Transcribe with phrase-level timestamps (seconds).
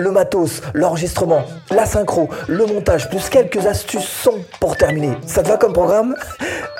[0.00, 1.42] le matos, l'enregistrement,
[1.72, 5.10] la synchro, le montage, plus quelques astuces son pour terminer.
[5.26, 6.14] Ça te va comme programme?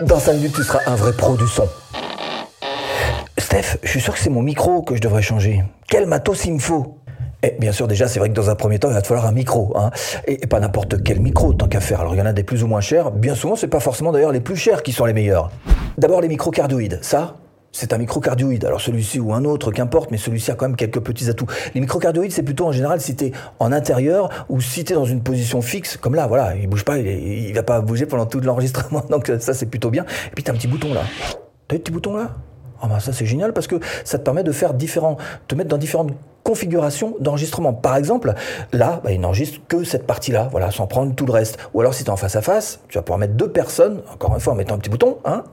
[0.02, 1.67] Dans 5 minutes, tu seras un vrai pro du son.
[3.36, 5.65] Steph, je suis sûr que c'est mon micro que je devrais changer.
[5.89, 6.99] Quel matos il me faut?
[7.42, 9.27] Et bien sûr, déjà, c'est vrai que dans un premier temps, il va te falloir
[9.27, 9.91] un micro, hein.
[10.29, 12.00] et, pas n'importe quel micro, tant qu'à faire.
[12.03, 13.11] Alors, il y en a des plus ou moins chers.
[13.11, 15.50] Bien souvent, c'est pas forcément d'ailleurs les plus chers qui sont les meilleurs.
[15.96, 17.00] D'abord, les micros cardioïdes.
[17.03, 17.35] Ça,
[17.73, 18.64] c'est un microcardioïde.
[18.64, 21.46] Alors celui-ci ou un autre, qu'importe, mais celui-ci a quand même quelques petits atouts.
[21.75, 25.22] Les microcardioïdes, c'est plutôt en général si t'es en intérieur ou si t'es dans une
[25.22, 28.41] position fixe, comme là, voilà, il bouge pas, il, il va pas bouger pendant tout
[28.41, 30.04] l'enregistrement, donc ça c'est plutôt bien.
[30.04, 31.03] Et puis t'as un petit bouton là.
[31.68, 32.30] T'as un petit bouton là?
[32.80, 35.16] Ah bah ça c'est génial parce que ça te permet de faire différents,
[35.48, 36.12] te mettre dans différentes
[36.44, 37.74] configurations d'enregistrement.
[37.74, 38.32] Par exemple,
[38.72, 41.58] là, bah, il n'enregistre que cette partie-là, voilà, sans prendre tout le reste.
[41.74, 44.00] Ou alors si tu es en face à face, tu vas pouvoir mettre deux personnes,
[44.14, 45.44] encore une fois en mettant un petit bouton, hein,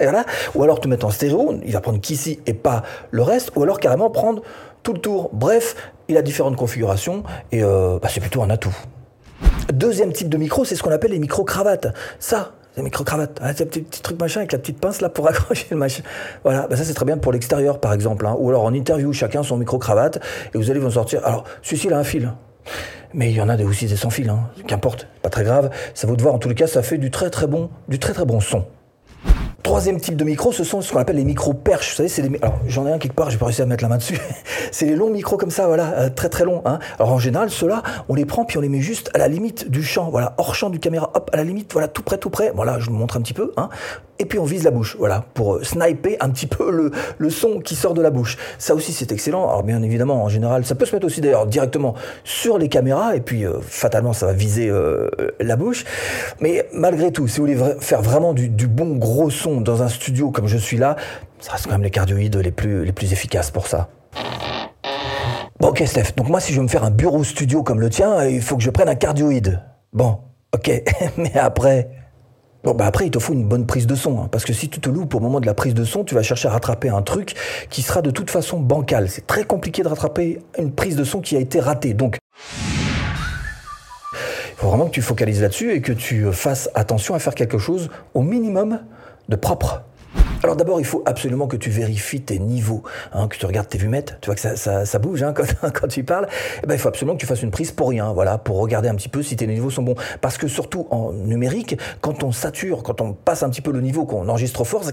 [0.00, 0.24] et voilà.
[0.54, 3.62] Ou alors te mettre en stéréo, il va prendre qu'ici et pas le reste, ou
[3.62, 4.42] alors carrément prendre
[4.82, 5.30] tout le tour.
[5.32, 5.76] Bref,
[6.08, 8.74] il a différentes configurations et euh, bah, c'est plutôt un atout.
[9.72, 11.88] Deuxième type de micro, c'est ce qu'on appelle les micro-cravates.
[12.18, 13.38] Ça, les micro-cravates.
[13.42, 15.76] Ah, c'est un petit, petit, truc machin avec la petite pince là pour accrocher le
[15.76, 16.02] machin.
[16.44, 18.26] Voilà, bah, ça c'est très bien pour l'extérieur par exemple.
[18.26, 18.36] Hein.
[18.38, 20.20] Ou alors en interview, chacun son micro-cravate
[20.54, 21.24] et vous allez vous en sortir.
[21.24, 22.32] Alors, celui-ci il a un fil.
[23.12, 24.50] Mais il y en a des aussi des sans fil, hein.
[24.68, 25.70] qu'importe, pas très grave.
[25.94, 27.98] Ça vaut de voir, en tous les cas, ça fait du très très bon, du
[27.98, 28.64] très très bon son.
[29.62, 31.90] Troisième type de micro, ce sont ce qu'on appelle les micros perches.
[31.90, 32.38] Vous savez, c'est les.
[32.40, 34.18] Alors, j'en ai un quelque part, j'ai pas réussi à mettre la main dessus.
[34.70, 36.62] c'est les longs micros comme ça, voilà, euh, très très longs.
[36.64, 36.78] Hein.
[36.98, 39.70] Alors, en général, ceux-là, on les prend puis on les met juste à la limite
[39.70, 42.30] du champ, voilà, hors champ du caméra, hop, à la limite, voilà, tout près, tout
[42.30, 42.52] près.
[42.54, 43.68] Voilà, je vous montre un petit peu, hein
[44.20, 47.30] et puis on vise la bouche, voilà, pour euh, sniper un petit peu le, le
[47.30, 48.36] son qui sort de la bouche.
[48.58, 49.48] Ça aussi c'est excellent.
[49.48, 53.16] Alors bien évidemment, en général, ça peut se mettre aussi d'ailleurs directement sur les caméras,
[53.16, 55.08] et puis euh, fatalement ça va viser euh,
[55.40, 55.84] la bouche.
[56.40, 59.88] Mais malgré tout, si vous voulez faire vraiment du, du, bon gros son dans un
[59.88, 60.96] studio comme je suis là,
[61.40, 63.88] ça reste quand même les cardioïdes les plus, les plus efficaces pour ça.
[65.58, 67.90] Bon ok Steph, donc moi si je veux me faire un bureau studio comme le
[67.90, 69.62] tien, il faut que je prenne un cardioïde.
[69.92, 70.18] Bon,
[70.54, 70.82] ok,
[71.16, 71.90] mais après...
[72.62, 74.68] Bon, bah après, il te faut une bonne prise de son, hein, parce que si
[74.68, 76.90] tu te loues au moment de la prise de son, tu vas chercher à rattraper
[76.90, 77.34] un truc
[77.70, 79.08] qui sera de toute façon bancal.
[79.08, 81.94] C'est très compliqué de rattraper une prise de son qui a été ratée.
[81.94, 82.18] Donc,
[84.52, 87.56] il faut vraiment que tu focalises là-dessus et que tu fasses attention à faire quelque
[87.56, 88.80] chose au minimum
[89.30, 89.82] de propre.
[90.42, 92.82] Alors d'abord, il faut absolument que tu vérifies tes niveaux,
[93.12, 94.16] hein, que tu regardes tes vumettes.
[94.20, 95.34] Tu vois que ça, bouge hein,
[95.74, 96.26] quand, tu parles.
[96.62, 98.88] Eh ben, il faut absolument que tu fasses une prise pour rien, voilà, pour regarder
[98.88, 99.96] un petit peu si tes niveaux sont bons.
[100.20, 103.82] Parce que surtout en numérique, quand on sature, quand on passe un petit peu le
[103.82, 104.92] niveau, qu'on enregistre fort, ça,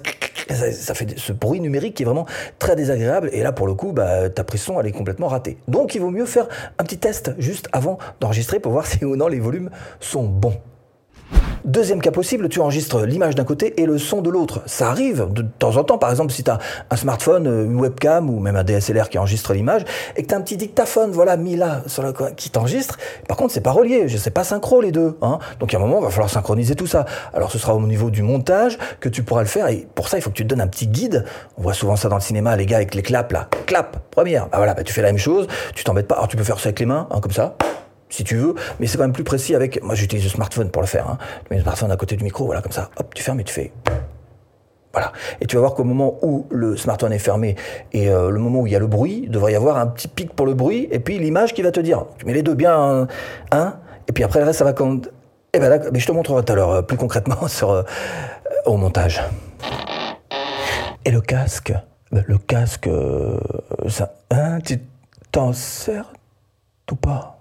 [0.71, 2.25] ça, fait ce bruit numérique qui est vraiment
[2.59, 3.29] très désagréable.
[3.31, 5.57] Et là, pour le coup, bah, ta prise son, elle est complètement ratée.
[5.67, 9.15] Donc, il vaut mieux faire un petit test juste avant d'enregistrer pour voir si ou
[9.15, 9.69] non les volumes
[10.01, 10.59] sont bons.
[11.67, 14.61] Deuxième cas possible, tu enregistres l'image d'un côté et le son de l'autre.
[14.67, 18.29] Ça arrive de temps en temps, par exemple, si tu as un smartphone, une webcam
[18.29, 19.83] ou même un DSLR qui enregistre l'image
[20.15, 22.97] et que tu as un petit dictaphone, voilà, mis là, sur le, qui t'enregistre.
[23.27, 25.17] Par contre, c'est pas relié, je sais pas synchro les deux.
[25.21, 25.39] Hein.
[25.59, 27.03] Donc, à un moment, il va falloir synchroniser tout ça.
[27.33, 30.17] Alors, ce sera au niveau du montage que tu pourras le faire et pour ça,
[30.17, 31.25] il faut que tu te donnes un petit guide.
[31.57, 33.49] On voit souvent ça dans le cinéma, les gars, avec les claps là.
[33.65, 34.47] Clap, première.
[34.47, 36.15] Bah voilà, bah, tu fais la même chose, tu t'embêtes pas.
[36.15, 37.57] Alors, tu peux faire ça avec les mains, hein, comme ça
[38.09, 39.81] si tu veux, mais c'est quand même plus précis avec.
[39.83, 41.07] Moi, j'utilise le smartphone pour le faire.
[41.09, 41.17] Hein.
[41.43, 42.89] Tu mets le smartphone à côté du micro, voilà, comme ça.
[42.97, 43.71] Hop, tu fermes et tu fais.
[44.93, 45.11] Voilà.
[45.41, 47.55] Et tu vas voir qu'au moment où le smartphone est fermé
[47.93, 49.87] et euh, le moment où il y a le bruit, il devrait y avoir un
[49.87, 52.05] petit pic pour le bruit et puis l'image qui va te dire.
[52.17, 53.07] Tu mets les deux bien,
[53.51, 53.75] hein,
[54.07, 55.01] et puis après le reste, ça va quand.
[55.53, 57.83] Eh ben là, mais je te montrerai tout à l'heure, euh, plus concrètement, sur, euh,
[58.65, 59.21] au montage.
[61.05, 61.73] Et le casque
[62.11, 62.89] ben, Le casque,
[63.87, 64.13] ça.
[64.31, 64.79] Hein, tu
[65.31, 66.11] t'en sers
[66.91, 67.36] ou pas?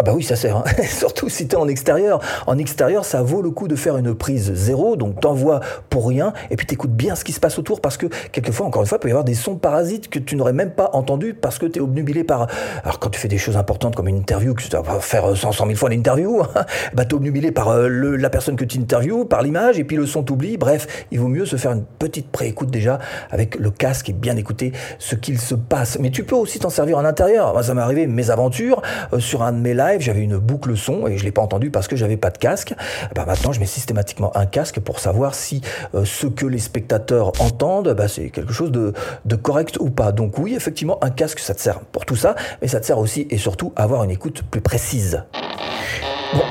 [0.00, 0.56] Ah bah oui, ça sert.
[0.56, 0.64] Hein.
[0.84, 2.20] Surtout si tu es en extérieur.
[2.46, 5.58] En extérieur, ça vaut le coup de faire une prise zéro, donc t'envoies
[5.90, 8.82] pour rien, et puis t'écoutes bien ce qui se passe autour, parce que quelquefois, encore
[8.82, 11.34] une fois, il peut y avoir des sons parasites que tu n'aurais même pas entendus
[11.34, 12.46] parce que tu es obnubilé par...
[12.84, 15.50] Alors quand tu fais des choses importantes comme une interview, que tu vas faire 100,
[15.50, 16.64] 100 000 fois l'interview, hein,
[16.94, 20.06] bah t'es obnubilé par euh, la personne que tu interviews, par l'image, et puis le
[20.06, 20.58] son t'oublie.
[20.58, 23.00] Bref, il vaut mieux se faire une petite préécoute déjà
[23.32, 24.70] avec le casque et bien écouter
[25.00, 25.98] ce qu'il se passe.
[25.98, 27.52] Mais tu peux aussi t'en servir en intérieur.
[27.52, 28.80] Moi, ça m'est arrivé mes aventures
[29.12, 31.70] euh, sur un de mes lives j'avais une boucle son et je l'ai pas entendu
[31.70, 32.74] parce que j'avais pas de casque.
[33.14, 35.62] Bah maintenant, je mets systématiquement un casque pour savoir si
[35.94, 38.92] euh, ce que les spectateurs entendent, bah, c'est quelque chose de,
[39.36, 40.12] correct ou pas.
[40.12, 42.98] Donc oui, effectivement, un casque, ça te sert pour tout ça, mais ça te sert
[42.98, 45.24] aussi et surtout à avoir une écoute plus précise.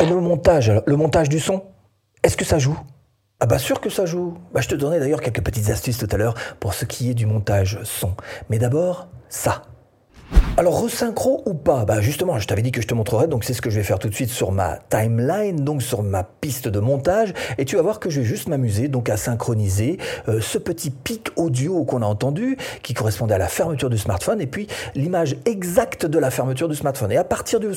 [0.01, 1.63] Et le montage, le montage du son,
[2.23, 2.79] est-ce que ça joue?
[3.39, 4.35] Ah bah sûr que ça joue.
[4.51, 7.13] Bah je te donnais d'ailleurs quelques petites astuces tout à l'heure pour ce qui est
[7.13, 8.15] du montage son.
[8.49, 9.61] Mais d'abord, ça.
[10.59, 11.85] Alors resynchro ou pas?
[11.85, 13.83] Bah justement, je t'avais dit que je te montrerais, donc c'est ce que je vais
[13.83, 17.75] faire tout de suite sur ma timeline, donc sur ma piste de montage, et tu
[17.75, 21.83] vas voir que je vais juste m'amuser donc à synchroniser euh, ce petit pic audio
[21.83, 24.65] qu'on a entendu, qui correspondait à la fermeture du smartphone, et puis
[24.95, 27.11] l'image exacte de la fermeture du smartphone.
[27.11, 27.67] Et à partir du,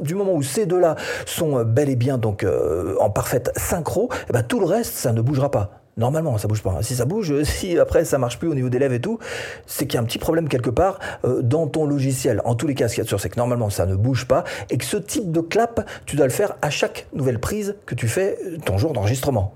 [0.00, 0.94] du moment où ces deux-là
[1.26, 4.94] sont euh, bel et bien donc euh, en parfaite synchro, eh ben, tout le reste
[4.94, 5.87] ça ne bougera pas.
[5.98, 6.78] Normalement, ça bouge pas.
[6.82, 9.18] Si ça bouge, si après ça marche plus au niveau des lèvres et tout,
[9.66, 12.40] c'est qu'il y a un petit problème quelque part euh, dans ton logiciel.
[12.44, 13.96] En tous les cas, ce qu'il y a de sûr, c'est que normalement ça ne
[13.96, 17.40] bouge pas et que ce type de clap, tu dois le faire à chaque nouvelle
[17.40, 19.54] prise que tu fais ton jour d'enregistrement.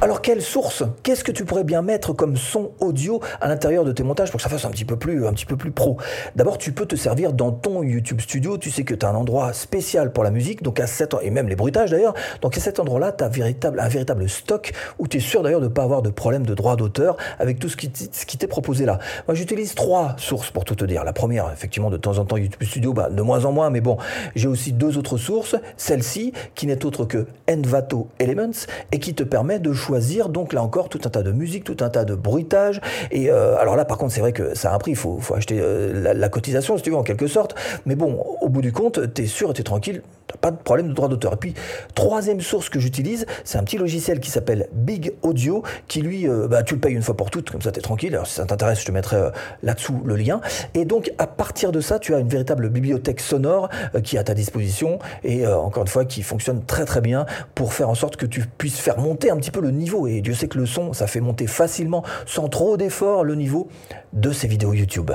[0.00, 0.82] Alors quelle source?
[1.04, 4.38] Qu'est-ce que tu pourrais bien mettre comme son audio à l'intérieur de tes montages pour
[4.38, 5.96] que ça fasse un petit peu plus, un petit peu plus pro?
[6.34, 8.58] D'abord, tu peux te servir dans ton YouTube Studio.
[8.58, 11.30] Tu sais que tu as un endroit spécial pour la musique, donc à cet et
[11.30, 12.14] même les bruitages d'ailleurs.
[12.40, 15.66] Donc à cet endroit-là, tu as un véritable stock où tu es sûr d'ailleurs de
[15.66, 18.98] ne pas avoir de problème de droit d'auteur avec tout ce qui, t'est proposé là.
[19.28, 21.04] Moi, j'utilise trois sources pour tout te dire.
[21.04, 23.80] La première, effectivement, de temps en temps YouTube Studio, bah, de moins en moins, mais
[23.80, 23.98] bon,
[24.34, 25.54] j'ai aussi deux autres sources.
[25.76, 30.62] Celle-ci, qui n'est autre que Envato Elements et qui te permet de choisir donc là
[30.62, 32.80] encore tout un tas de musique, tout un tas de bruitage.
[33.10, 35.18] Et euh, alors là par contre c'est vrai que ça a un prix, il faut,
[35.18, 37.54] faut, acheter euh, la, cotisation si tu veux en quelque sorte.
[37.86, 40.50] Mais bon, au bout du compte, tu es sûr et tu es tranquille, t'as pas
[40.50, 41.34] de problème de droit d'auteur.
[41.34, 41.54] Et puis
[41.94, 46.48] troisième source que j'utilise, c'est un petit logiciel qui s'appelle Big Audio, qui lui, euh,
[46.48, 48.14] bah, tu le payes une fois pour toutes, comme ça tu es tranquille.
[48.14, 49.30] Alors si ça t'intéresse, je te mettrai
[49.62, 50.40] là-dessous le lien.
[50.74, 53.68] Et donc à partir de ça, tu as une véritable bibliothèque sonore
[54.02, 57.74] qui est à ta disposition et encore une fois qui fonctionne très très bien pour
[57.74, 60.48] faire en sorte que tu puisses faire monter un petit le niveau et Dieu sait
[60.48, 63.68] que le son, ça fait monter facilement, sans trop d'efforts, le niveau
[64.12, 65.10] de ces vidéos YouTube.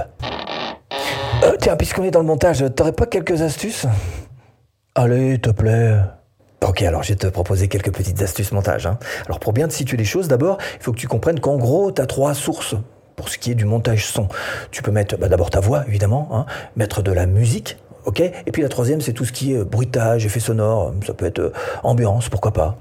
[1.43, 3.85] Euh, tiens, puisqu'on est dans le montage, t'aurais pas quelques astuces?
[4.95, 5.99] Allez, te plaît.
[6.67, 8.87] Ok, alors je vais te proposer quelques petites astuces montage.
[8.87, 8.97] Hein.
[9.25, 11.91] Alors pour bien te situer les choses, d'abord, il faut que tu comprennes qu'en gros,
[11.91, 12.75] tu as trois sources
[13.15, 14.27] pour ce qui est du montage son.
[14.71, 16.45] Tu peux mettre bah, d'abord ta voix, évidemment, hein,
[16.75, 18.21] mettre de la musique, ok.
[18.21, 21.39] Et puis la troisième, c'est tout ce qui est bruitage, effet sonore, ça peut être
[21.39, 22.77] euh, ambiance, pourquoi pas.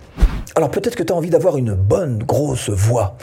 [0.55, 3.17] Alors peut-être que tu as envie d'avoir une bonne grosse voix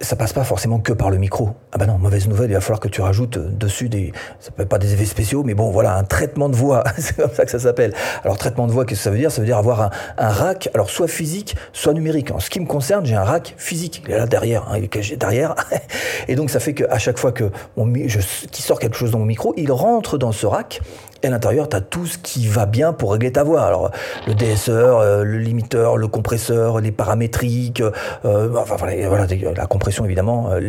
[0.00, 1.50] ça passe pas forcément que par le micro.
[1.72, 4.62] Ah bah non, mauvaise nouvelle, il va falloir que tu rajoutes dessus des, ça peut
[4.62, 7.44] être pas des effets spéciaux, mais bon, voilà, un traitement de voix, c'est comme ça
[7.44, 7.94] que ça s'appelle.
[8.24, 9.30] Alors traitement de voix, qu'est-ce que ça veut dire?
[9.30, 12.32] Ça veut dire avoir un, un, rack, alors soit physique, soit numérique.
[12.32, 14.84] En ce qui me concerne, j'ai un rack physique, il est là derrière, hein, il
[14.84, 15.54] est caché derrière,
[16.28, 18.18] et donc ça fait qu'à chaque fois que mon, je,
[18.50, 20.80] qui sort quelque chose dans mon micro, il rentre dans ce rack,
[21.24, 23.62] et à l'intérieur, tu as tout ce qui va bien pour régler ta voix.
[23.62, 23.90] Alors,
[24.26, 27.80] le DSR, euh, le limiteur, le compresseur, les paramétriques,
[28.26, 29.26] euh, enfin, voilà, voilà,
[29.56, 29.66] la
[30.04, 30.60] évidemment, euh,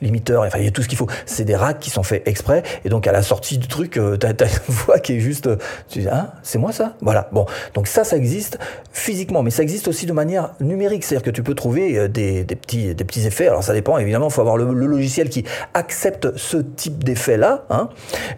[0.00, 1.06] limiteur, enfin, il y a tout ce qu'il faut.
[1.26, 2.62] C'est des racks qui sont faits exprès.
[2.84, 4.34] Et donc, à la sortie du truc, tu as, une
[4.68, 5.48] voix qui est juste,
[5.88, 6.94] tu dis, ah, c'est moi ça?
[7.00, 7.28] Voilà.
[7.32, 8.58] Bon, donc ça, ça existe
[8.92, 11.04] physiquement, mais ça existe aussi de manière numérique.
[11.04, 13.48] C'est-à-dire que tu peux trouver des, des, petits, des petits effets.
[13.48, 15.44] Alors, ça dépend, évidemment, il faut avoir le, logiciel qui
[15.74, 17.64] accepte ce type d'effet-là.
[17.70, 17.88] Hein.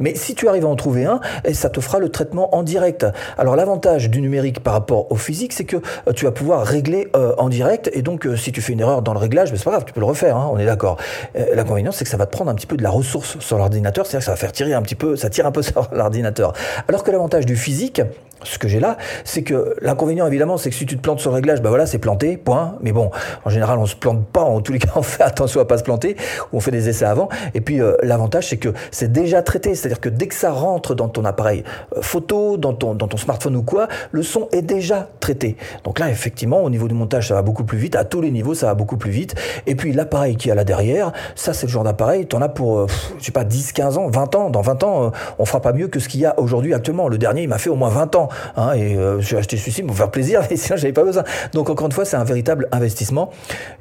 [0.00, 2.62] Mais si tu arrives à en trouver un, et ça te fera le traitement en
[2.62, 3.06] direct.
[3.38, 5.76] Alors l'avantage du numérique par rapport au physique, c'est que
[6.08, 8.80] euh, tu vas pouvoir régler euh, en direct et donc euh, si tu fais une
[8.80, 10.98] erreur dans le réglage, mais c'est pas tu peux le refaire, hein, on est d'accord.
[11.34, 14.06] L'inconvénient, c'est que ça va te prendre un petit peu de la ressource sur l'ordinateur,
[14.06, 16.52] c'est-à-dire que ça va faire tirer un petit peu, ça tire un peu sur l'ordinateur.
[16.88, 18.02] Alors que l'avantage du physique,
[18.44, 21.30] ce que j'ai là, c'est que l'inconvénient évidemment, c'est que si tu te plantes sur
[21.30, 22.76] le réglage, bah voilà, c'est planté, point.
[22.80, 23.10] Mais bon,
[23.44, 24.42] en général, on se plante pas.
[24.42, 26.16] En tous les cas, on fait attention à pas se planter,
[26.52, 27.28] ou on fait des essais avant.
[27.54, 31.08] Et puis l'avantage, c'est que c'est déjà traité, c'est-à-dire que dès que ça rentre dans
[31.08, 31.64] ton appareil
[31.96, 35.56] euh, photo, dans ton, dans ton smartphone ou quoi, le son est déjà traité.
[35.84, 37.96] Donc là, effectivement, au niveau du montage, ça va beaucoup plus vite.
[37.96, 39.34] À tous les niveaux, ça va beaucoup plus vite.
[39.66, 42.48] Et puis l'appareil qui est là derrière, ça, c'est le genre d'appareil, tu en as
[42.48, 42.86] pour, euh,
[43.18, 44.50] je sais pas, 10, 15 ans, 20 ans.
[44.50, 47.08] Dans 20 ans, euh, on fera pas mieux que ce qu'il y a aujourd'hui actuellement.
[47.08, 48.28] Le dernier, il m'a fait au moins 20 ans.
[48.56, 51.24] Hein, et j'ai acheté celui-ci pour faire plaisir, mais sinon, j'avais pas besoin.
[51.52, 53.30] Donc encore une fois, c'est un véritable investissement.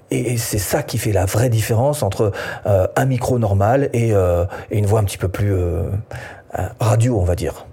[0.09, 2.31] Et, c'est ça qui fait la vraie différence entre
[2.65, 5.53] un micro normal et, et, une voix un petit peu plus
[6.59, 7.65] euh, radio, on va dire.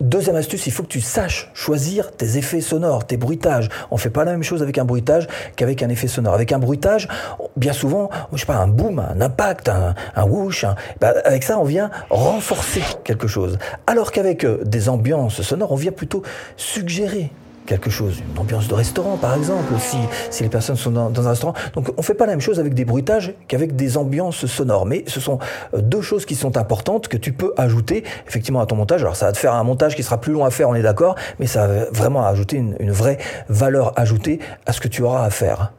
[0.00, 3.68] Deuxième astuce, il faut que tu saches choisir tes effets sonores, tes bruitages.
[3.90, 5.26] On fait pas la même chose avec un bruitage
[5.56, 6.34] qu'avec un effet sonore.
[6.34, 7.08] Avec un bruitage,
[7.56, 10.66] bien souvent, je sais pas, un boom, un impact, un, whoosh,
[11.00, 13.58] bah, avec ça, on vient renforcer quelque chose.
[13.88, 16.22] Alors qu'avec euh, des ambiances sonores, on vient plutôt
[16.56, 17.32] suggérer
[17.68, 19.98] quelque chose, une ambiance de restaurant par exemple, si,
[20.30, 21.52] si les personnes sont dans, un restaurant.
[21.74, 25.04] Donc on fait pas la même chose avec des bruitages qu'avec des ambiances sonores, mais
[25.06, 25.38] ce sont
[25.74, 29.02] euh, deux choses qui sont importantes que tu peux ajouter effectivement à ton montage.
[29.02, 30.82] Alors ça va te faire un montage qui sera plus long à faire, on est
[30.82, 35.02] d'accord, mais ça va vraiment ajouter une, une vraie valeur ajoutée à ce que tu
[35.02, 35.72] auras à faire.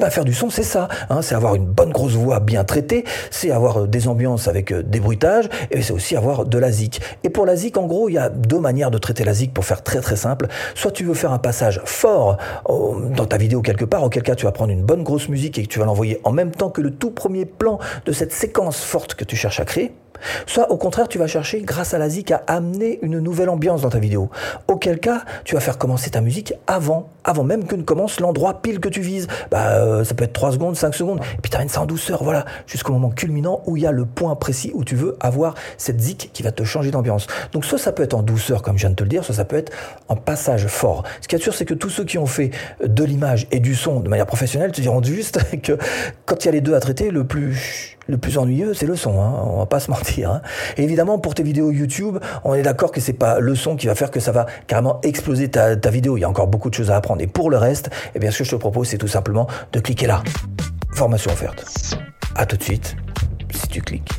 [0.00, 0.88] Eh bien faire du son, c'est ça.
[1.10, 4.72] Hein, c'est avoir une bonne grosse voix bien traitée, c'est avoir euh, des ambiances avec
[4.72, 7.02] euh, des bruitages, et c'est aussi avoir de la zik.
[7.22, 9.52] Et pour la zik, en gros, il y a deux manières de traiter la zik
[9.52, 10.46] pour faire très très simple.
[10.74, 14.46] Soit tu veux faire un passage fort dans ta vidéo quelque part, auquel cas tu
[14.46, 16.80] vas prendre une bonne grosse musique et que tu vas l'envoyer en même temps que
[16.80, 19.92] le tout premier plan de cette séquence forte que tu cherches à créer.
[20.46, 23.82] Soit au contraire, tu vas chercher, grâce à la zik, à amener une nouvelle ambiance
[23.82, 24.30] dans ta vidéo.
[24.68, 28.62] Auquel cas, tu vas faire commencer ta musique avant, avant même que ne commence l'endroit
[28.62, 29.26] pile que tu vises.
[29.50, 31.20] Bah, euh, ça peut être 3 secondes, 5 secondes.
[31.20, 34.04] Et puis tu ça en douceur, voilà, jusqu'au moment culminant où il y a le
[34.06, 37.26] point précis où tu veux avoir cette zik qui va te changer d'ambiance.
[37.52, 39.34] Donc soit ça peut être en douceur, comme je viens de te le dire, soit
[39.34, 39.72] ça peut être
[40.08, 41.04] en passage fort.
[41.20, 42.50] Ce qui est sûr, c'est que tous ceux qui ont fait
[42.84, 45.78] de l'image et du son de manière professionnelle te diront juste que
[46.26, 48.96] quand il y a les deux à traiter, le plus le plus ennuyeux, c'est le
[48.96, 50.30] son, hein, on va pas se mentir.
[50.30, 50.42] Hein.
[50.76, 53.94] Évidemment, pour tes vidéos YouTube, on est d'accord que c'est pas le son qui va
[53.94, 56.16] faire que ça va carrément exploser ta, ta, vidéo.
[56.16, 57.22] Il y a encore beaucoup de choses à apprendre.
[57.22, 59.80] Et pour le reste, eh bien, ce que je te propose, c'est tout simplement de
[59.80, 60.22] cliquer là.
[60.94, 61.64] Formation offerte.
[62.34, 62.96] À tout de suite,
[63.52, 64.10] si tu cliques.